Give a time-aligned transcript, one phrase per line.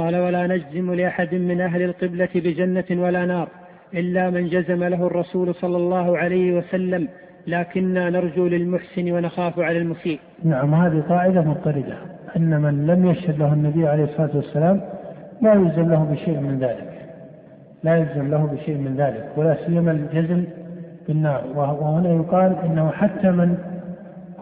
[0.00, 3.48] قال ولا نجزم لأحد من أهل القبلة بجنة ولا نار
[3.94, 7.08] إلا من جزم له الرسول صلى الله عليه وسلم
[7.46, 10.20] لكنا نرجو للمحسن ونخاف على المسيء.
[10.44, 11.96] نعم هذه قاعدة مضطردة
[12.36, 14.80] أن من لم يشهد له النبي عليه الصلاة والسلام
[15.42, 16.90] لا يلزم له بشيء من ذلك
[17.84, 20.44] لا يلزم له بشيء من ذلك ولا سيما الجزم
[21.08, 21.44] بالنار.
[21.56, 23.58] وهنا يقال إنه حتى من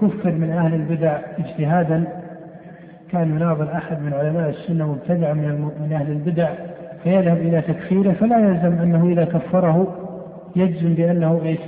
[0.00, 2.04] كفر من أهل البدع اجتهادا
[3.12, 6.50] كان يناظر أحد من علماء السنة مبتدعا من من أهل البدع
[7.04, 9.96] فيذهب إلى تكفيره فلا يلزم أنه إذا كفره
[10.56, 11.58] يجزم بأنه إيش؟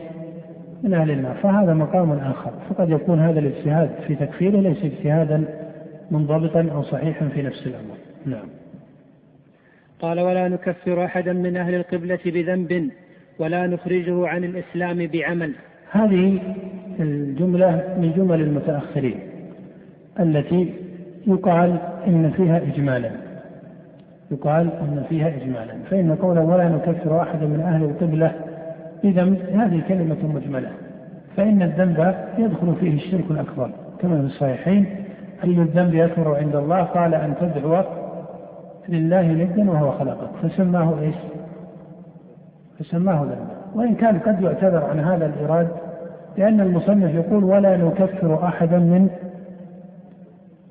[0.83, 1.35] من أهل النار.
[1.35, 2.53] فهذا مقام آخر.
[2.71, 5.45] فقد يكون هذا الاجتهاد في تكفيره ليس اجتهادا
[6.11, 7.97] منضبطا أو صحيحا في نفس الأمر.
[8.27, 8.49] نعم.
[10.01, 12.91] قال ولا نكفر أحدا من أهل القبلة بذنب
[13.39, 15.53] ولا نخرجه عن الإسلام بعمل.
[15.91, 16.41] هذه
[17.01, 19.21] الجملة من جمل المتأخرين
[20.21, 20.90] التي
[21.27, 23.11] يقال إن فيها اجمالا.
[24.31, 25.75] يقال إن فيها اجمالا.
[25.91, 28.33] فإن قوله ولا نكفر احدا من أهل القبلة
[29.05, 30.69] بذنب هذه كلمة مجملة.
[31.37, 33.71] فإن الذنب يدخل فيه الشرك الأكبر.
[33.99, 34.87] كما في الصحيحين
[35.45, 37.83] اي الذنب اكبر عند الله؟ قال أن تدعو
[38.89, 40.29] لله ندا وهو خلقك.
[40.43, 41.15] فسماه إيش؟
[42.81, 45.69] فسماه ذنبا وإن كان قد يعتذر عن هذا الايراد
[46.39, 49.11] لأن المصنف يقول ولا نكفر أحدا من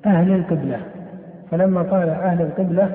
[0.06, 0.80] أهل القبلة.
[1.50, 2.90] فلما قال أهل القبلة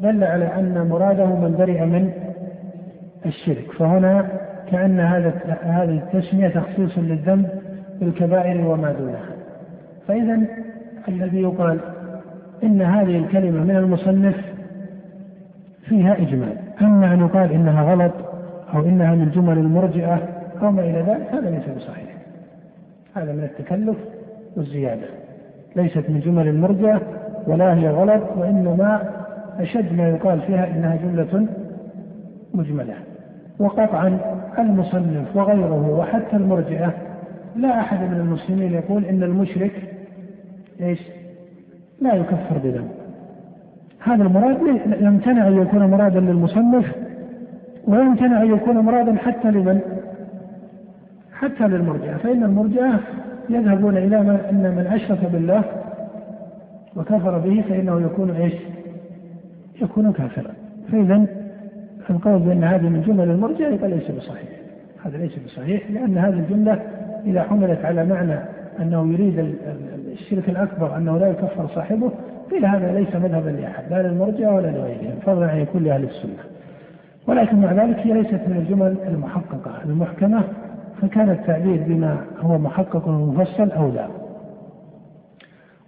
[0.00, 2.10] دل على أن مراده من برئ من
[3.26, 3.72] الشرك.
[3.78, 4.26] فهنا
[4.70, 7.48] كأن هذا هذه التسمية تخصيص للذنب
[8.00, 9.36] بالكبائر وما دونها
[10.08, 10.40] فإذا
[11.08, 11.78] الذي يقال
[12.62, 14.36] إن هذه الكلمة من المصنف
[15.82, 16.56] فيها إجمال.
[16.80, 18.12] أما أن يقال إنها غلط
[18.74, 20.28] أو إنها من جمل المرجئة
[20.62, 22.16] أو ما إلى ذلك هذا ليس بصحيح.
[23.14, 23.96] هذا من التكلف
[24.56, 25.06] والزيادة.
[25.76, 27.00] ليست من جمل المرجئة
[27.46, 29.02] ولا هي غلط وإنما
[29.58, 31.46] أشد ما يقال فيها إنها جملة
[32.54, 32.94] مجملة
[33.58, 34.18] وقطعا
[34.58, 36.94] المصنف وغيره وحتى المرجئة
[37.56, 39.72] لا أحد من المسلمين يقول إن المشرك
[40.80, 41.02] إيش؟
[42.00, 42.90] لا يكفر بذنب
[44.00, 44.58] هذا المراد
[45.00, 46.92] يمتنع أن يكون مرادا للمصنف
[47.86, 49.80] ويمتنع أن يكون مرادا حتى لمن؟
[51.32, 53.00] حتى للمرجئة فإن المرجئة
[53.50, 54.20] يذهبون إلى
[54.50, 55.64] أن من أشرك بالله
[56.96, 58.54] وكفر به فإنه يكون إيش؟
[59.82, 60.50] يكون كافرا.
[60.92, 61.26] فإذا
[62.10, 64.48] القول بأن هذه من جمل يبقى ليس بصحيح.
[65.04, 66.82] هذا ليس بصحيح لأن هذه الجملة
[67.26, 68.38] إذا حملت على معنى
[68.80, 69.56] أنه يريد
[70.12, 72.10] الشرك الأكبر أنه لا يكفر صاحبه
[72.50, 76.42] قيل هذا ليس مذهبا لأحد لا للمرجع ولا لغيرهم فضلا عن يكون لأهل السنة.
[77.26, 80.44] ولكن مع ذلك هي ليست من الجمل المحققة المحكمة
[81.02, 84.08] فكان التعبير بما هو محقق ومفصل أولى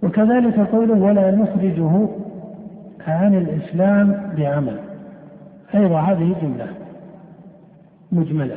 [0.02, 2.08] وكذلك قوله ولا نخرجه
[3.06, 4.76] عن الإسلام بعمل.
[5.74, 6.66] أيضا هذه جملة
[8.12, 8.56] مجملة.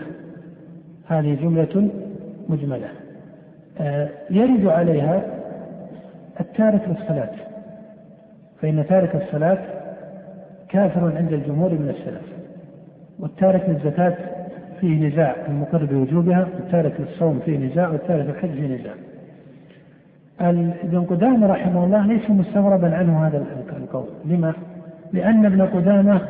[1.08, 1.90] هذه جملة
[2.50, 2.88] مجملة.
[3.80, 5.22] آه، يرد عليها
[6.40, 7.32] التارك للصلاة.
[8.62, 9.60] فإن تارك الصلاة
[10.70, 12.32] كافر عند الجمهور من السلف.
[13.20, 14.41] والتارك للزكاة
[14.82, 18.94] فيه نزاع المقر بوجوبها والتارك للصوم فيه نزاع والتارك للحج فيه نزاع
[20.84, 23.46] ابن قدامة رحمه الله ليس مستغربا عنه هذا
[23.78, 24.54] القول لما؟
[25.14, 26.22] لأن ابن قدامة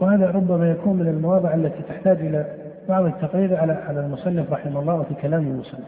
[0.00, 2.46] وهذا ربما يكون من المواضع التي تحتاج إلى
[2.88, 5.84] بعض التقرير على على المصنف رحمه الله وفي كلام المصنف.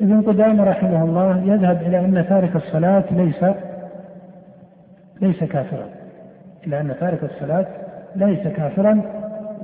[0.00, 3.44] ابن قدامة رحمه الله يذهب إلى أن تارك الصلاة ليس
[5.20, 5.86] ليس كافرا.
[6.66, 7.66] إلى أن تارك الصلاة
[8.16, 9.02] ليس كافرا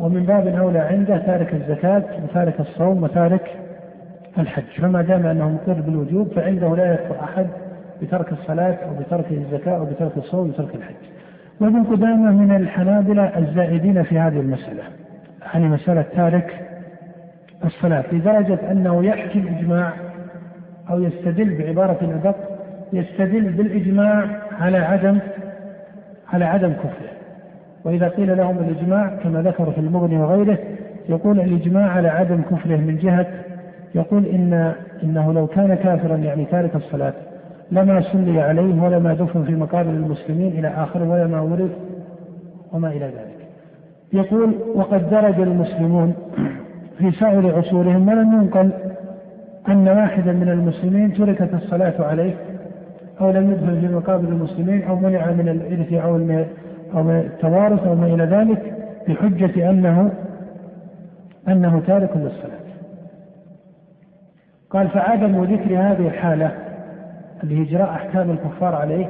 [0.00, 3.50] ومن باب اولى عنده تارك الزكاة وتارك الصوم وتارك
[4.38, 7.46] الحج، فما دام أنه مقر بالوجوب فعنده لا يكفر أحد
[8.02, 10.94] بترك الصلاة أو بترك الزكاة أو بترك الصوم وبترك الحج.
[11.60, 14.82] وابن قدامة من الحنابلة الزائدين في هذه المسألة.
[15.54, 16.60] يعني مسألة تارك
[17.64, 19.92] الصلاة لدرجة أنه يحكي الإجماع
[20.90, 22.36] أو يستدل بعبارة أدق
[22.92, 24.26] يستدل بالإجماع
[24.60, 25.18] على عدم
[26.32, 27.19] على عدم كفره
[27.84, 30.58] وإذا قيل لهم الإجماع كما ذكر في المغني وغيره
[31.08, 33.26] يقول الإجماع على عدم كفره من جهة
[33.94, 34.72] يقول إن
[35.02, 37.12] إنه لو كان كافرا يعني تارك الصلاة
[37.72, 41.70] لما صلي عليه ولما دفن في مقابر المسلمين إلى آخره ولما ورث
[42.72, 43.40] وما إلى ذلك.
[44.12, 46.14] يقول وقد درج المسلمون
[46.98, 48.70] في سائر عصورهم ولم ينقل
[49.68, 52.34] أن واحدا من المسلمين تركت الصلاة عليه
[53.20, 56.16] أو لم يدخل في مقابر المسلمين أو منع من الإرث أو
[56.94, 58.74] أو التوارث أو ما إلى ذلك
[59.08, 60.10] بحجة أنه
[61.48, 62.60] أنه تارك للصلاة.
[64.70, 66.50] قال فعدم ذكر هذه الحالة
[67.42, 69.06] اللي هي إجراء أحكام الكفار عليه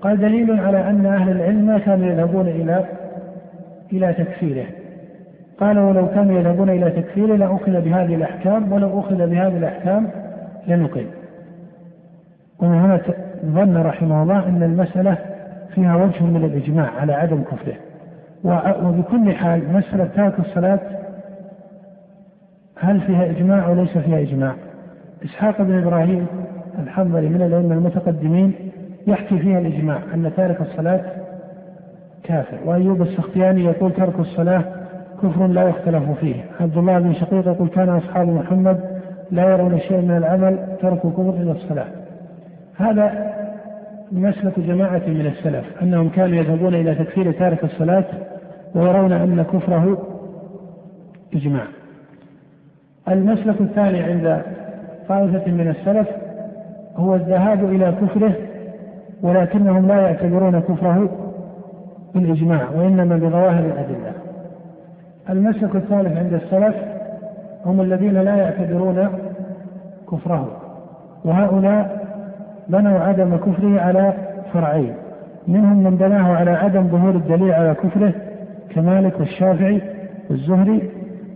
[0.00, 2.84] قال دليل على أن أهل العلم ما كانوا يذهبون إلى
[3.92, 4.66] إلى تكفيره
[5.60, 10.10] قال ولو كانوا يذهبون إلى تكفيره لأخذ بهذه الأحكام ولو أخذ بهذه الأحكام
[10.66, 11.06] لنقل
[12.58, 13.00] ومن هنا
[13.44, 15.18] ظن رحمه الله أن المسألة
[15.76, 17.76] فيها وجه من الإجماع على عدم كفره.
[18.84, 20.80] وبكل حال مسألة ترك الصلاة
[22.78, 24.54] هل فيها إجماع وليس فيها إجماع؟
[25.24, 26.26] إسحاق بن إبراهيم
[26.82, 28.52] الحنظلي من الأئمة المتقدمين
[29.06, 31.00] يحكي فيها الإجماع أن تارك الصلاة
[32.22, 34.64] كافر وأيوب السختياني يقول ترك الصلاة
[35.22, 36.34] كفر لا يختلف فيه.
[36.60, 38.80] عبد الله بن شقيق يقول كان أصحاب محمد
[39.30, 41.86] لا يرون شيئا من العمل تركوا كفر إلى الصلاة.
[42.76, 43.35] هذا
[44.12, 48.04] مسلك جماعة من السلف أنهم كانوا يذهبون إلى تكفير تارك الصلاة
[48.74, 49.98] ويرون أن كفره
[51.34, 51.64] إجماع.
[53.08, 54.42] المسلك الثاني عند
[55.08, 56.08] طائفة من السلف
[56.96, 58.34] هو الذهاب إلى كفره
[59.22, 61.10] ولكنهم لا يعتبرون كفره
[62.14, 64.12] بالإجماع وإنما بظواهر الأدلة.
[65.30, 66.74] المسلك الثالث عند السلف
[67.64, 69.08] هم الذين لا يعتبرون
[70.10, 70.56] كفره
[71.24, 72.05] وهؤلاء
[72.68, 74.12] بنوا عدم كفره على
[74.52, 74.94] فرعين.
[75.48, 78.12] منهم من بناه على عدم ظهور الدليل على كفره
[78.74, 79.82] كمالك والشافعي
[80.30, 80.90] والزهري.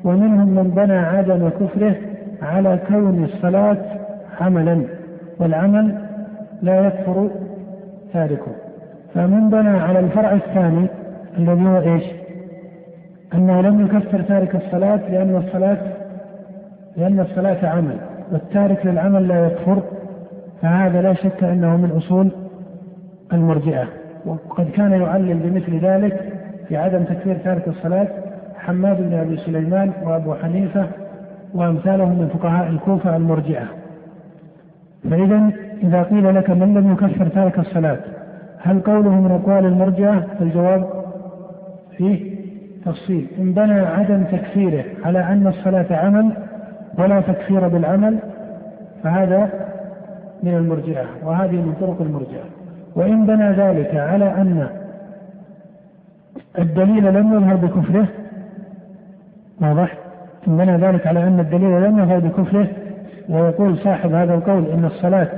[0.04, 1.94] ومنهم من بنى عدم كفره
[2.42, 3.78] على كون الصلاة
[4.40, 4.84] عملا
[5.40, 5.98] والعمل
[6.62, 7.30] لا يكفر
[8.12, 8.52] تاركه.
[9.14, 10.86] فمن بنى على الفرع الثاني
[11.38, 12.04] الذي هو إيش؟
[13.34, 15.78] أنه لم يكفر تارك الصلاة لأن الصلاة
[16.96, 17.96] لأن الصلاة عمل
[18.32, 19.82] والتارك للعمل لا يكفر
[20.62, 22.30] فهذا لا شك أنه من أصول
[23.32, 23.88] المرجئة
[24.26, 26.32] وقد كان يعلل بمثل ذلك
[26.68, 28.08] في عدم تكفير تارك الصلاة
[28.58, 30.86] حماد بن أبي سليمان وأبو حنيفة
[31.54, 33.64] وأمثالهم من فقهاء الكوفة المرجئة.
[35.10, 35.50] فإذا
[35.82, 37.98] إذا قيل لك من لم يكفر تارك الصلاة
[38.58, 40.86] هل قوله من أقوال المرجئة؟ فالجواب
[41.96, 42.40] فيه
[42.84, 46.32] تفصيل إن بنى عدم تكفيره على أن الصلاة عمل
[46.98, 48.18] ولا تكفير بالعمل
[49.02, 49.50] فهذا
[50.42, 52.44] من المرجئة وهذه من طرق المرجئة
[52.96, 54.68] وإن بنى ذلك على أن
[56.58, 58.08] الدليل لم يظهر بكفره
[59.60, 59.98] واضح؟
[60.48, 62.68] إن بنى ذلك على أن الدليل لم يظهر بكفره
[63.28, 65.28] ويقول صاحب هذا القول إن الصلاة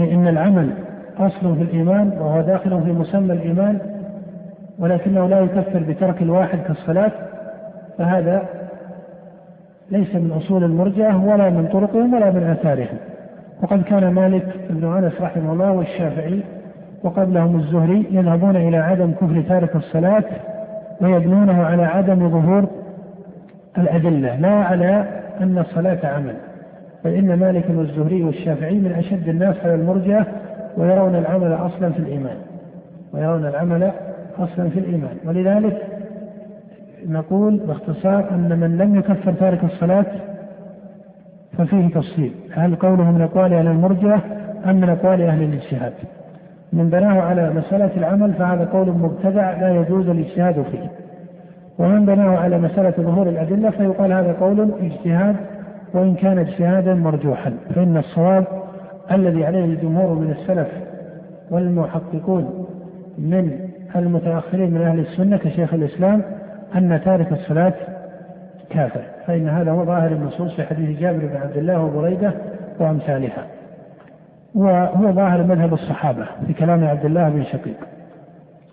[0.00, 0.70] إن العمل
[1.18, 3.78] أصل في الإيمان وهو داخل في مسمى الإيمان
[4.78, 7.12] ولكنه لا يكفر بترك الواحد كالصلاة
[7.98, 8.42] فهذا
[9.90, 12.98] ليس من أصول المرجئة ولا من طرقهم ولا من آثارهم
[13.62, 16.40] وقد كان مالك بن أنس رحمه الله والشافعي
[17.02, 20.24] وقبلهم الزهري يذهبون إلى عدم كفر تارك الصلاة
[21.00, 22.68] ويبنونه على عدم ظهور
[23.78, 25.04] الأدلة لا على
[25.40, 26.34] أن الصلاة عمل.
[27.04, 30.26] فإن مالك والزهري والشافعي من أشد الناس على المرجئه
[30.76, 32.36] ويرون العمل أصلا في الإيمان.
[33.12, 33.90] ويرون العمل
[34.38, 35.16] أصلا في الإيمان.
[35.24, 35.82] ولذلك
[37.08, 40.06] نقول باختصار أن من لم يكفر تارك الصلاة
[41.58, 42.32] ففيه تفصيل.
[42.52, 44.20] هل قوله من أقوال أهل المرجئة
[44.66, 45.92] أم من أقوال أهل الاجتهاد؟
[46.72, 50.90] من بناه على مسألة العمل فهذا قول مبتدع لا يجوز الاجتهاد فيه.
[51.78, 55.36] ومن بناه على مسألة ظهور الأدلة فيقال هذا قول اجتهاد
[55.94, 57.54] وإن كان اجتهادا مرجوحا.
[57.74, 58.44] فإن الصواب
[59.12, 60.68] الذي عليه الجمهور من السلف
[61.50, 62.66] والمحققون
[63.18, 63.50] من
[63.96, 66.22] المتأخرين من أهل السنة كشيخ الإسلام
[66.74, 67.74] أن تارك الصلاة
[68.70, 72.32] كافر فإن هذا هو ظاهر النصوص في حديث جابر بن عبد الله وبريدة
[72.80, 73.46] وأمثالها.
[74.54, 77.76] وهو ظاهر مذهب الصحابة في كلام عبد الله بن شقيق.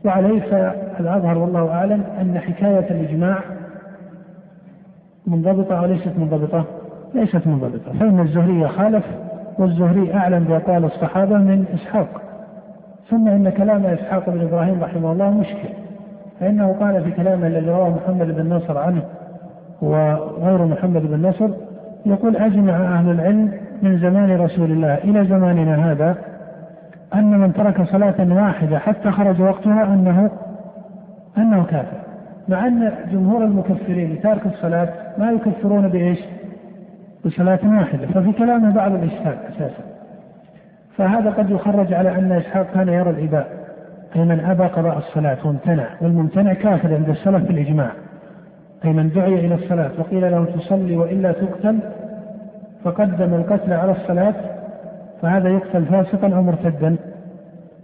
[0.05, 3.37] وعليه فالأظهر والله أعلم أن حكاية الإجماع
[5.27, 6.65] منضبطة أو ليست منضبطة؟
[7.13, 7.99] ليست منضبطة.
[7.99, 9.05] فإن الزهري خالف
[9.59, 12.21] والزهري أعلم بأقوال الصحابة من إسحاق.
[13.09, 15.69] ثم إن كلام إسحاق بن إبراهيم رحمه الله مشكل.
[16.39, 19.03] فإنه قال في كلامه الذي رواه محمد بن نصر عنه
[19.81, 21.49] وغير محمد بن نصر
[22.05, 26.15] يقول أجمع أهل العلم من زمان رسول الله إلى زماننا هذا
[27.13, 30.31] أن من ترك صلاة واحدة حتى خرج وقتها أنه
[31.37, 31.97] أنه كافر.
[32.49, 36.19] مع أن جمهور المكفرين لتارك الصلاة ما يكفرون بإيش؟
[37.25, 38.07] بصلاة واحدة.
[38.07, 39.83] ففي كلامه بعض الإشكال أساسا.
[40.97, 43.47] فهذا قد يخرج على أن إسحاق كان يرى الإباء
[44.15, 47.91] أي من أبى قضاء الصلاة وامتنع والممتنع كافر عند السلف بالإجماع
[48.85, 51.79] أي من دعي إلى الصلاة وقيل له تصلي وإلا تقتل
[52.83, 54.35] فقدم القتل على الصلاة
[55.21, 56.95] فهذا يقتل فاسقا أو مرتدا؟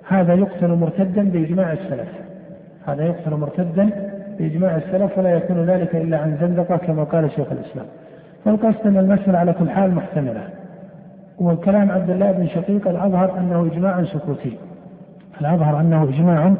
[0.07, 2.09] هذا يقتل مرتدا بإجماع السلف.
[2.85, 3.89] هذا يقتل مرتدا
[4.39, 7.85] بإجماع السلف ولا يكون ذلك إلا عن زندقة كما قال شيخ الإسلام.
[8.45, 10.43] فالقصد أن المسألة على كل حال محتملة.
[11.39, 14.57] وكلام عبد الله بن شقيق الأظهر أنه إجماع سكوتي.
[15.41, 16.53] الأظهر أنه إجماع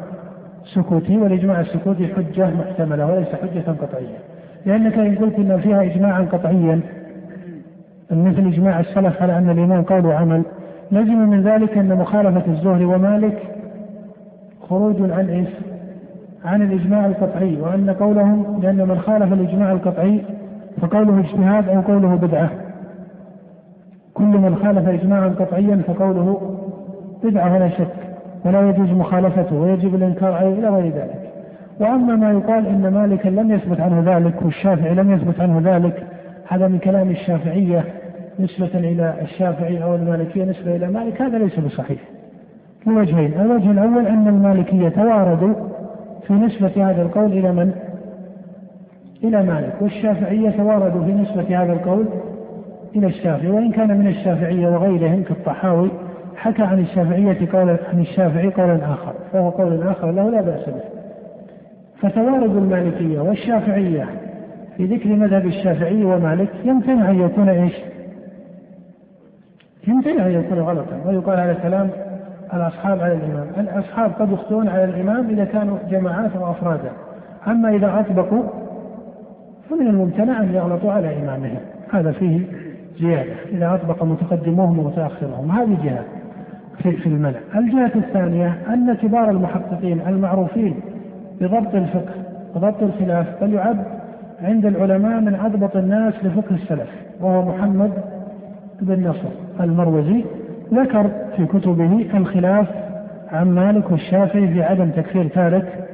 [0.74, 4.18] سكوتي والإجماع السكوتي حجة محتملة وليس حجة قطعية.
[4.66, 6.80] لأنك إن قلت أن فيها إجماعا قطعيا
[8.10, 10.42] مثل إجماع السلف على أن الإيمان قول وعمل
[10.92, 13.42] لزم من ذلك أن مخالفة الزهري ومالك
[14.68, 15.48] خروج عن إيش؟
[16.44, 20.22] عن الإجماع القطعي وأن قولهم لأن من خالف الإجماع القطعي
[20.80, 22.50] فقوله اجتهاد أو قوله بدعة
[24.14, 26.56] كل من خالف إجماعا قطعيا فقوله
[27.24, 27.94] بدعة ولا شك
[28.44, 31.27] ولا يجوز مخالفته ويجب الإنكار عليه إلى غير ذلك
[31.80, 36.06] وأما ما يقال إن مالكا لم يثبت عنه ذلك والشافعي لم يثبت عنه ذلك
[36.48, 37.84] هذا من كلام الشافعية
[38.40, 42.00] نسبة إلى الشافعي أو المالكية نسبة إلى مالك هذا ليس بصحيح
[42.86, 45.54] لوجهين الوجه الأول أن المالكية تواردوا
[46.26, 47.72] في نسبة هذا القول إلى من؟
[49.24, 52.06] إلى مالك والشافعية تواردوا في نسبة هذا القول
[52.96, 55.90] إلى الشافعي وإن كان من الشافعية وغيرهم كالطحاوي
[56.36, 60.97] حكى عن الشافعية قولا عن الشافعي قولا آخر فهو قول آخر له لا بأس به
[62.00, 64.08] فتوارد المالكية والشافعية
[64.76, 67.72] في ذكر مذهب الشافعي ومالك يمتنع أن يكون إيش؟
[69.86, 71.02] يمتنع أن يكون غلطا.
[71.06, 71.90] ويقال هذا كلام
[72.54, 73.46] الأصحاب على الإمام.
[73.58, 76.90] الأصحاب قد يخطئون على الإمام إذا كانوا جماعات أو أفرادا.
[77.46, 78.42] أما إذا أطبقوا
[79.70, 81.60] فمن الممتنع أن يغلطوا على إمامهم.
[81.92, 82.40] هذا فيه
[83.00, 85.50] زيادة إذا أطبق متقدموهم ومتأخرهم.
[85.50, 86.04] هذه جهة
[86.82, 90.80] في, المنع الجهة الثانية أن كبار المحققين المعروفين
[91.40, 92.14] بضبط الفقه
[92.54, 93.84] وضبط الخلاف بل يعد
[94.42, 96.88] عند العلماء من أضبط الناس لفقه السلف
[97.20, 97.92] وهو محمد
[98.82, 99.28] بن نصر
[99.60, 100.24] المروزي
[100.74, 102.66] ذكر في كتبه الخلاف
[103.32, 105.88] عن مالك والشافعي في عدم تكفير تارك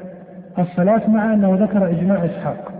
[0.59, 2.73] الصلاة مع أنه ذكر إجماع إسحاق.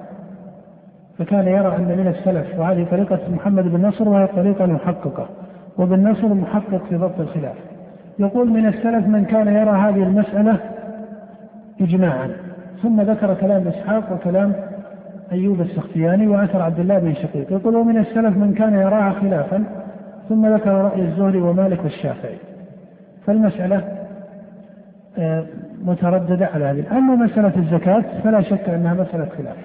[1.19, 5.29] فكان يرى أن من السلف وهذه طريقة محمد بن نصر وهي الطريقة المحققة
[5.79, 7.57] وبن نصر محقق في ضبط الخلاف.
[8.19, 10.57] يقول من السلف من كان يرى هذه المسألة
[11.81, 12.31] إجماعا.
[12.85, 14.53] ثم ذكر كلام إسحاق وكلام
[15.33, 17.53] أيوب السختياني وأثر عبد الله بن شقيق.
[17.53, 19.65] يقول ومن السلف من كان يراها خلافا
[20.29, 22.37] ثم ذكر رأي الزهري ومالك والشافعي.
[23.27, 23.85] فالمسألة
[25.19, 25.45] آه،
[25.85, 26.99] مترددة على هذه.
[26.99, 29.57] أما مسألة الزكاة فلا شك أنها مسألة خلاف.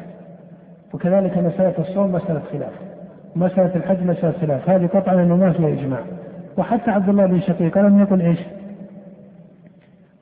[0.93, 2.73] وكذلك مسألة الصوم مسألة خلاف.
[3.35, 4.69] مسألة الحج مسألة خلاف.
[4.69, 5.99] هذه قطعا أنه ما فيها إجماع.
[6.57, 8.39] وحتى عبد الله بن شقيق لم يقل إيش؟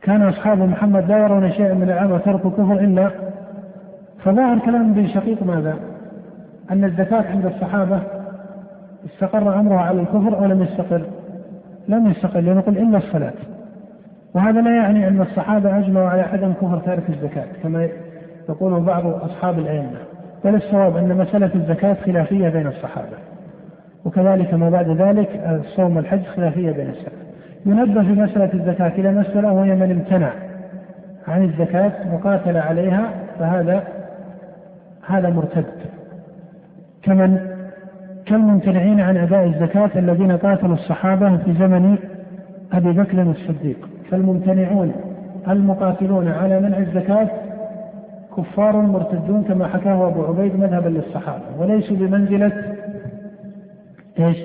[0.07, 3.11] كان أصحاب محمد لا يرون شيئا من العام وترك كفر إلا
[4.23, 5.75] فظاهر كلام ابن شقيق ماذا؟
[6.71, 7.99] أن الزكاة عند الصحابة
[9.05, 11.01] استقر أمرها على الكفر أو لم يستقر؟
[11.87, 13.33] لم يستقر لنقول إلا الصلاة
[14.33, 17.89] وهذا لا يعني أن الصحابة أجمعوا على عدم كفر تارك الزكاة كما
[18.49, 19.99] يقول بعض أصحاب الأئمة
[20.45, 23.17] بل الصواب أن مسألة الزكاة خلافية بين الصحابة
[24.05, 25.29] وكذلك ما بعد ذلك
[25.65, 27.26] الصوم والحج خلافية بين السلف
[27.67, 30.31] ينبه في مسألة الزكاة إلى مسألة وهي من امتنع
[31.27, 33.09] عن الزكاة وقاتل عليها
[33.39, 33.83] فهذا
[35.07, 35.65] هذا مرتد
[37.03, 37.38] كمن
[38.25, 41.97] كالممتنعين عن أداء الزكاة الذين قاتلوا الصحابة في زمن
[42.74, 44.91] أبي بكر الصديق فالممتنعون
[45.47, 47.29] المقاتلون على منع الزكاة
[48.38, 52.75] كفار مرتدون كما حكاه أبو عبيد مذهبا للصحابة وليسوا بمنزلة
[54.19, 54.38] إيش؟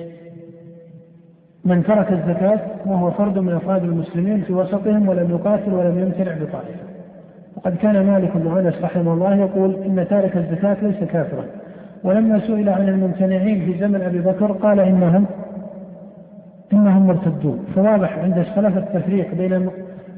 [1.65, 6.83] من ترك الزكاة وهو فرد من أفراد المسلمين في وسطهم ولم يقاتل ولم يمتنع بطائفة.
[7.55, 11.43] وقد كان مالك بن أنس رحمه الله يقول إن تارك الزكاة ليس كافرا.
[12.03, 15.25] ولما سئل عن الممتنعين في زمن أبي بكر قال إنهم
[16.73, 17.65] إنهم مرتدون.
[17.75, 19.69] فواضح عند السلف التفريق بين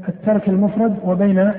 [0.10, 1.52] الترك المفرد وبين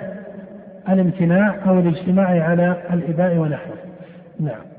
[0.88, 3.76] الامتناع أو الاجتماع على الإباء ونحوه.
[4.40, 4.75] نعم.